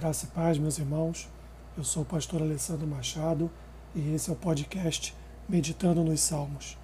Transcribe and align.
Graça 0.00 0.24
e 0.24 0.28
paz, 0.28 0.56
meus 0.56 0.78
irmãos. 0.78 1.28
Eu 1.76 1.84
sou 1.84 2.04
o 2.04 2.06
pastor 2.06 2.40
Alessandro 2.40 2.86
Machado 2.86 3.50
e 3.94 4.14
esse 4.14 4.30
é 4.30 4.32
o 4.32 4.36
podcast 4.36 5.14
Meditando 5.46 6.02
nos 6.02 6.22
Salmos. 6.22 6.78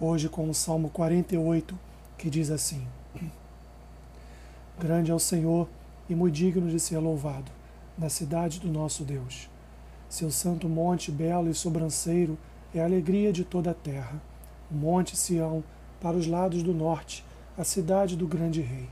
Hoje 0.00 0.28
com 0.28 0.48
o 0.48 0.54
Salmo 0.54 0.88
48, 0.88 1.76
que 2.16 2.30
diz 2.30 2.52
assim: 2.52 2.86
Grande 4.78 5.10
é 5.10 5.14
o 5.14 5.18
Senhor 5.18 5.68
e 6.08 6.14
muito 6.14 6.36
digno 6.36 6.70
de 6.70 6.78
ser 6.78 6.98
louvado, 6.98 7.50
na 7.98 8.08
cidade 8.08 8.60
do 8.60 8.68
nosso 8.68 9.02
Deus. 9.02 9.50
Seu 10.08 10.30
santo 10.30 10.68
monte 10.68 11.10
belo 11.10 11.50
e 11.50 11.54
sobranceiro 11.54 12.38
é 12.72 12.80
a 12.80 12.84
alegria 12.84 13.32
de 13.32 13.42
toda 13.42 13.72
a 13.72 13.74
terra. 13.74 14.22
O 14.70 14.74
monte 14.76 15.16
Sião, 15.16 15.64
para 16.00 16.16
os 16.16 16.28
lados 16.28 16.62
do 16.62 16.72
norte, 16.72 17.24
a 17.58 17.64
cidade 17.64 18.16
do 18.16 18.28
grande 18.28 18.60
rei. 18.60 18.88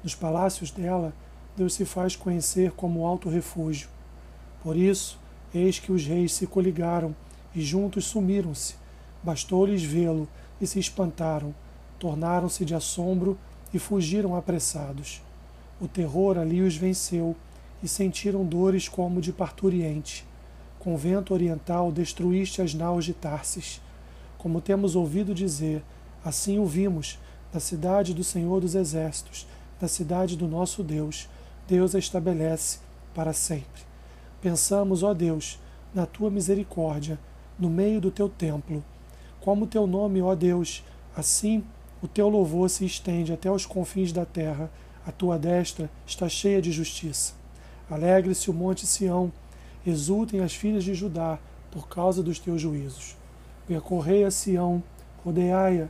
Nos 0.00 0.14
palácios 0.14 0.70
dela, 0.70 1.12
Deus 1.56 1.74
se 1.74 1.84
faz 1.84 2.16
conhecer 2.16 2.72
como 2.72 3.06
alto 3.06 3.28
refúgio. 3.28 3.88
Por 4.62 4.76
isso, 4.76 5.18
eis 5.54 5.78
que 5.78 5.92
os 5.92 6.04
reis 6.04 6.32
se 6.32 6.46
coligaram 6.46 7.14
e 7.54 7.60
juntos 7.60 8.06
sumiram-se. 8.06 8.74
Bastou-lhes 9.22 9.82
vê-lo 9.82 10.28
e 10.60 10.66
se 10.66 10.80
espantaram, 10.80 11.54
tornaram-se 11.98 12.64
de 12.64 12.74
assombro 12.74 13.38
e 13.72 13.78
fugiram 13.78 14.34
apressados. 14.34 15.22
O 15.80 15.86
terror 15.86 16.38
ali 16.38 16.60
os 16.60 16.76
venceu 16.76 17.36
e 17.82 17.86
sentiram 17.88 18.44
dores 18.44 18.88
como 18.88 19.20
de 19.20 19.32
parturiente. 19.32 20.26
Com 20.80 20.96
vento 20.96 21.32
oriental 21.32 21.92
destruíste 21.92 22.62
as 22.62 22.74
naus 22.74 23.04
de 23.04 23.14
Tarsis. 23.14 23.80
Como 24.38 24.60
temos 24.60 24.96
ouvido 24.96 25.32
dizer, 25.32 25.82
assim 26.24 26.58
o 26.58 26.66
vimos, 26.66 27.18
na 27.52 27.60
cidade 27.60 28.12
do 28.12 28.24
Senhor 28.24 28.60
dos 28.60 28.74
Exércitos, 28.74 29.46
na 29.80 29.86
cidade 29.86 30.36
do 30.36 30.48
nosso 30.48 30.82
Deus 30.82 31.28
Deus 31.66 31.94
a 31.94 31.98
estabelece 31.98 32.78
para 33.14 33.32
sempre. 33.32 33.82
Pensamos, 34.42 35.02
ó 35.02 35.14
Deus, 35.14 35.58
na 35.94 36.04
tua 36.04 36.30
misericórdia, 36.30 37.18
no 37.58 37.70
meio 37.70 38.02
do 38.02 38.10
teu 38.10 38.28
templo. 38.28 38.84
Como 39.40 39.64
o 39.64 39.68
teu 39.68 39.86
nome, 39.86 40.20
ó 40.20 40.34
Deus, 40.34 40.84
assim 41.16 41.64
o 42.02 42.08
teu 42.08 42.28
louvor 42.28 42.68
se 42.68 42.84
estende 42.84 43.32
até 43.32 43.50
os 43.50 43.64
confins 43.64 44.12
da 44.12 44.26
terra, 44.26 44.70
a 45.06 45.12
tua 45.12 45.38
destra 45.38 45.90
está 46.06 46.28
cheia 46.28 46.60
de 46.60 46.70
justiça. 46.70 47.32
Alegre-se 47.90 48.50
o 48.50 48.54
monte 48.54 48.86
Sião, 48.86 49.32
exultem 49.86 50.40
as 50.40 50.54
filhas 50.54 50.84
de 50.84 50.92
Judá 50.92 51.38
por 51.70 51.88
causa 51.88 52.22
dos 52.22 52.38
teus 52.38 52.60
juízos. 52.60 53.16
Percorrei 53.66 54.24
a 54.24 54.30
Sião, 54.30 54.82
rodeai-a 55.24 55.88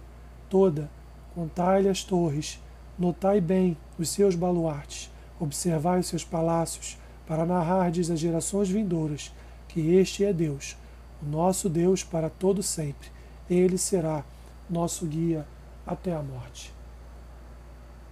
toda, 0.48 0.88
contai-lhe 1.34 1.88
as 1.88 2.04
torres, 2.04 2.60
notai 2.96 3.40
bem 3.40 3.76
os 3.98 4.08
seus 4.08 4.36
baluartes 4.36 5.12
Observai 5.40 6.00
os 6.00 6.06
seus 6.06 6.24
palácios, 6.24 6.96
para 7.26 7.46
narrardes 7.46 8.10
às 8.10 8.18
gerações 8.18 8.68
vindouras 8.68 9.32
que 9.68 9.94
este 9.94 10.24
é 10.24 10.32
Deus, 10.32 10.76
o 11.22 11.26
nosso 11.26 11.68
Deus 11.68 12.04
para 12.04 12.30
todo 12.30 12.62
sempre. 12.62 13.08
Ele 13.48 13.78
será 13.78 14.24
nosso 14.68 15.06
guia 15.06 15.46
até 15.86 16.14
a 16.14 16.22
morte. 16.22 16.72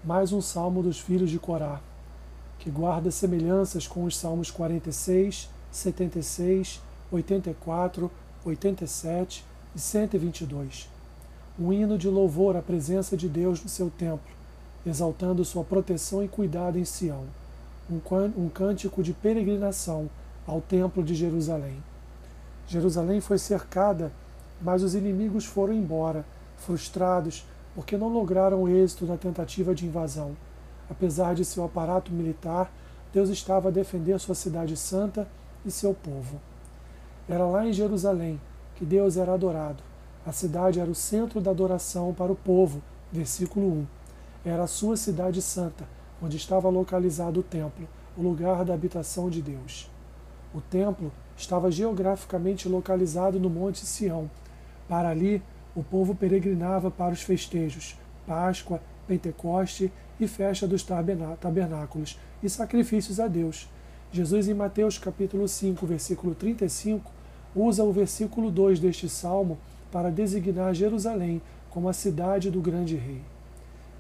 Mais 0.05 0.33
um 0.33 0.41
salmo 0.41 0.83
dos 0.83 0.99
filhos 0.99 1.31
de 1.31 1.39
Corá, 1.39 1.81
que 2.59 2.71
guarda 2.71 3.11
semelhanças 3.11 3.87
com 3.87 4.05
os 4.05 4.17
salmos 4.17 4.51
46, 4.51 5.49
76, 5.71 6.81
84, 7.11 8.11
87 8.45 9.45
e 9.75 9.79
122. 9.79 10.89
Um 11.59 11.73
hino 11.73 11.97
de 11.97 12.09
louvor 12.09 12.57
à 12.57 12.63
presença 12.63 13.17
de 13.17 13.29
Deus 13.29 13.63
no 13.63 13.69
seu 13.69 13.91
templo 13.91 14.42
exaltando 14.85 15.45
sua 15.45 15.63
proteção 15.63 16.23
e 16.25 16.29
cuidado 16.29 16.79
em 16.79 16.85
Sião, 16.85 17.25
um 17.91 18.49
cântico 18.49 19.03
de 19.03 19.13
peregrinação 19.13 20.09
ao 20.47 20.61
Templo 20.61 21.03
de 21.03 21.15
Jerusalém. 21.15 21.83
Jerusalém 22.67 23.21
foi 23.21 23.39
cercada, 23.39 24.13
mas 24.61 24.83
os 24.83 24.95
inimigos 24.95 25.45
foram 25.45 25.73
embora, 25.73 26.25
frustrados 26.57 27.45
porque 27.75 27.97
não 27.97 28.09
lograram 28.09 28.69
êxito 28.69 29.07
na 29.07 29.17
tentativa 29.17 29.75
de 29.75 29.87
invasão. 29.87 30.37
Apesar 30.91 31.35
de 31.35 31.45
seu 31.45 31.65
aparato 31.65 32.13
militar, 32.13 32.71
Deus 33.13 33.31
estava 33.31 33.69
a 33.69 33.73
defender 33.73 34.19
sua 34.19 34.35
cidade 34.35 34.77
santa 34.77 35.29
e 35.65 35.71
seu 35.71 35.95
povo. 35.95 36.41
Era 37.29 37.47
lá 37.47 37.67
em 37.67 37.73
Jerusalém 37.73 38.41
que 38.77 38.85
Deus 38.85 39.17
era 39.17 39.35
adorado. 39.35 39.83
A 40.27 40.33
cidade 40.33 40.81
era 40.81 40.91
o 40.91 40.95
centro 40.95 41.41
da 41.41 41.51
adoração 41.51 42.13
para 42.13 42.33
o 42.33 42.37
povo. 42.37 42.83
Versículo 43.11 43.67
1 43.67 44.02
era 44.45 44.65
a 44.65 44.67
sua 44.67 44.97
cidade 44.97 45.41
santa, 45.41 45.87
onde 46.21 46.37
estava 46.37 46.69
localizado 46.69 47.41
o 47.41 47.43
templo, 47.43 47.89
o 48.17 48.23
lugar 48.23 48.65
da 48.65 48.75
habitação 48.75 49.31
de 49.31 49.41
Deus. 49.41 49.91
O 50.55 50.61
templo 50.61 51.13
estava 51.37 51.71
geograficamente 51.71 52.69
localizado 52.69 53.41
no 53.41 53.49
Monte 53.49 53.87
Sião. 53.87 54.31
Para 54.89 55.09
ali, 55.09 55.43
o 55.75 55.83
povo 55.83 56.15
peregrinava 56.15 56.91
para 56.91 57.15
os 57.15 57.23
festejos, 57.23 57.97
Páscoa, 58.27 58.81
Pentecoste 59.07 59.93
e 60.21 60.29
festa 60.29 60.67
dos 60.67 60.83
tabernáculos 60.83 62.19
e 62.43 62.49
sacrifícios 62.49 63.19
a 63.19 63.27
Deus. 63.27 63.69
Jesus, 64.13 64.49
em 64.49 64.55
Mateus 64.55 64.99
capítulo 64.99 65.49
5, 65.49 65.87
versículo 65.87 66.35
35, 66.35 67.11
usa 67.57 67.83
o 67.83 67.93
versículo 67.93 68.51
2 68.51 68.79
deste 68.79 69.09
salmo 69.09 69.59
para 69.91 70.11
designar 70.11 70.75
Jerusalém 70.75 71.41
como 71.71 71.89
a 71.89 71.93
cidade 71.93 72.51
do 72.51 72.61
grande 72.61 72.97
rei. 72.97 73.32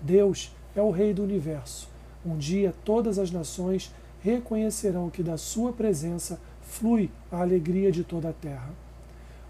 Deus 0.02 0.52
é 0.74 0.82
o 0.82 0.90
Rei 0.90 1.14
do 1.14 1.22
universo. 1.22 1.88
Um 2.26 2.36
dia 2.36 2.74
todas 2.84 3.18
as 3.18 3.30
nações 3.30 3.94
reconhecerão 4.20 5.08
que 5.08 5.22
da 5.22 5.36
sua 5.36 5.72
presença 5.72 6.40
flui 6.60 7.08
a 7.30 7.40
alegria 7.40 7.92
de 7.92 8.02
toda 8.02 8.30
a 8.30 8.32
terra. 8.32 8.70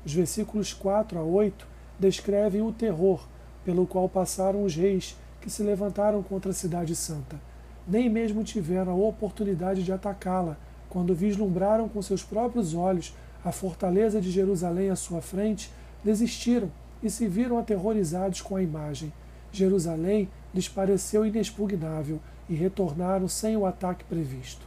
Os 0.04 0.12
versículos 0.12 0.74
4 0.74 1.18
a 1.18 1.22
8 1.22 1.66
descrevem 1.98 2.60
o 2.60 2.72
terror 2.72 3.26
pelo 3.64 3.86
qual 3.86 4.08
passaram 4.08 4.64
os 4.64 4.74
reis 4.74 5.16
que 5.40 5.48
se 5.48 5.62
levantaram 5.62 6.22
contra 6.22 6.50
a 6.50 6.54
cidade 6.54 6.94
santa. 6.94 7.40
Nem 7.88 8.08
mesmo 8.10 8.44
tiveram 8.44 8.92
a 8.92 8.96
oportunidade 9.08 9.82
de 9.82 9.92
atacá-la 9.92 10.56
quando 10.88 11.14
vislumbraram 11.14 11.88
com 11.88 12.02
seus 12.02 12.22
próprios 12.22 12.74
olhos 12.74 13.14
a 13.44 13.50
fortaleza 13.50 14.20
de 14.20 14.30
Jerusalém 14.30 14.90
à 14.90 14.96
sua 14.96 15.20
frente, 15.20 15.70
desistiram 16.04 16.70
e 17.02 17.08
se 17.08 17.26
viram 17.26 17.58
aterrorizados 17.58 18.40
com 18.40 18.54
a 18.54 18.62
imagem. 18.62 19.12
Jerusalém 19.50 20.28
lhes 20.54 20.68
pareceu 20.68 21.24
inexpugnável 21.24 22.20
e 22.48 22.54
retornaram 22.54 23.28
sem 23.28 23.56
o 23.56 23.66
ataque 23.66 24.04
previsto. 24.04 24.66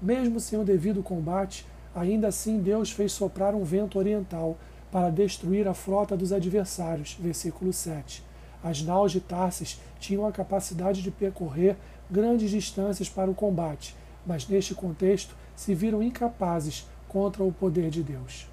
Mesmo 0.00 0.40
sem 0.40 0.58
o 0.58 0.64
devido 0.64 1.02
combate, 1.02 1.66
ainda 1.94 2.28
assim 2.28 2.58
Deus 2.58 2.90
fez 2.90 3.12
soprar 3.12 3.54
um 3.54 3.64
vento 3.64 3.98
oriental 3.98 4.56
para 4.90 5.10
destruir 5.10 5.68
a 5.68 5.74
frota 5.74 6.16
dos 6.16 6.32
adversários. 6.32 7.16
Versículo 7.20 7.72
7. 7.72 8.22
As 8.62 8.82
naus 8.82 9.12
de 9.12 9.20
Tarsis 9.20 9.80
tinham 9.98 10.26
a 10.26 10.32
capacidade 10.32 11.02
de 11.02 11.10
percorrer 11.10 11.76
grandes 12.10 12.50
distâncias 12.50 13.08
para 13.08 13.30
o 13.30 13.34
combate, 13.34 13.94
mas 14.26 14.46
neste 14.46 14.74
contexto 14.74 15.34
se 15.54 15.74
viram 15.74 16.02
incapazes 16.02 16.86
contra 17.08 17.42
o 17.42 17.52
poder 17.52 17.90
de 17.90 18.02
Deus. 18.02 18.46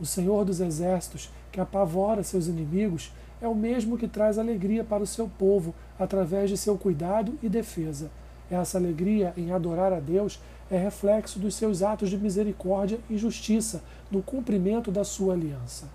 O 0.00 0.06
Senhor 0.06 0.44
dos 0.44 0.60
Exércitos, 0.60 1.30
que 1.54 1.60
apavora 1.60 2.24
seus 2.24 2.48
inimigos, 2.48 3.12
é 3.40 3.46
o 3.46 3.54
mesmo 3.54 3.96
que 3.96 4.08
traz 4.08 4.40
alegria 4.40 4.82
para 4.82 5.04
o 5.04 5.06
seu 5.06 5.28
povo 5.38 5.72
através 5.96 6.50
de 6.50 6.56
seu 6.56 6.76
cuidado 6.76 7.38
e 7.40 7.48
defesa. 7.48 8.10
Essa 8.50 8.76
alegria 8.76 9.32
em 9.36 9.52
adorar 9.52 9.92
a 9.92 10.00
Deus 10.00 10.40
é 10.68 10.76
reflexo 10.76 11.38
dos 11.38 11.54
seus 11.54 11.80
atos 11.80 12.10
de 12.10 12.18
misericórdia 12.18 12.98
e 13.08 13.16
justiça 13.16 13.84
no 14.10 14.20
cumprimento 14.20 14.90
da 14.90 15.04
sua 15.04 15.34
aliança. 15.34 15.88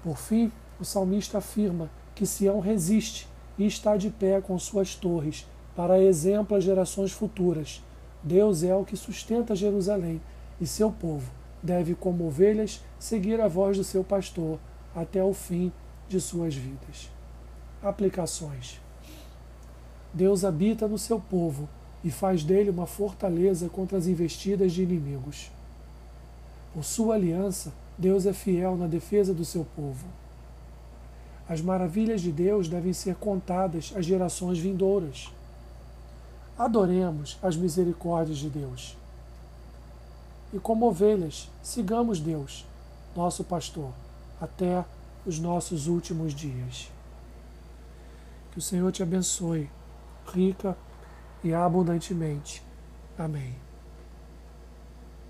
Por 0.00 0.16
fim, 0.16 0.52
o 0.78 0.84
salmista 0.84 1.38
afirma 1.38 1.90
que 2.14 2.24
Sião 2.24 2.60
resiste 2.60 3.26
e 3.58 3.66
está 3.66 3.96
de 3.96 4.10
pé 4.10 4.40
com 4.40 4.56
suas 4.60 4.94
torres, 4.94 5.44
para 5.74 6.00
exemplo 6.00 6.56
às 6.56 6.62
gerações 6.62 7.10
futuras. 7.10 7.82
Deus 8.22 8.62
é 8.62 8.76
o 8.76 8.84
que 8.84 8.96
sustenta 8.96 9.56
Jerusalém, 9.56 10.20
e 10.60 10.66
seu 10.68 10.92
povo 10.92 11.43
deve, 11.64 11.94
como 11.94 12.26
ovelhas, 12.26 12.84
seguir 12.98 13.40
a 13.40 13.48
voz 13.48 13.78
do 13.78 13.82
seu 13.82 14.04
pastor 14.04 14.58
até 14.94 15.24
o 15.24 15.32
fim 15.32 15.72
de 16.06 16.20
suas 16.20 16.54
vidas. 16.54 17.10
Aplicações: 17.82 18.78
Deus 20.12 20.44
habita 20.44 20.86
no 20.86 20.98
seu 20.98 21.18
povo 21.18 21.66
e 22.04 22.10
faz 22.10 22.44
dele 22.44 22.68
uma 22.68 22.86
fortaleza 22.86 23.68
contra 23.70 23.96
as 23.96 24.06
investidas 24.06 24.72
de 24.72 24.82
inimigos. 24.82 25.50
Por 26.74 26.84
sua 26.84 27.14
aliança, 27.14 27.72
Deus 27.96 28.26
é 28.26 28.32
fiel 28.32 28.76
na 28.76 28.86
defesa 28.86 29.32
do 29.32 29.44
seu 29.44 29.64
povo. 29.74 30.06
As 31.48 31.60
maravilhas 31.60 32.20
de 32.20 32.30
Deus 32.30 32.68
devem 32.68 32.92
ser 32.92 33.14
contadas 33.14 33.92
às 33.96 34.04
gerações 34.04 34.58
vindouras. 34.58 35.32
Adoremos 36.58 37.38
as 37.42 37.56
misericórdias 37.56 38.38
de 38.38 38.50
Deus. 38.50 38.96
E 40.54 40.58
como 40.58 40.86
ovelhas, 40.86 41.50
sigamos 41.62 42.18
Deus, 42.18 42.64
nosso 43.14 43.44
pastor, 43.44 43.90
até 44.40 44.84
os 45.26 45.38
nossos 45.38 45.88
últimos 45.88 46.32
dias. 46.32 46.90
Que 48.52 48.58
o 48.58 48.62
Senhor 48.62 48.90
te 48.92 49.02
abençoe, 49.02 49.68
rica 50.32 50.78
e 51.42 51.52
abundantemente, 51.52 52.62
Amém. 53.16 53.63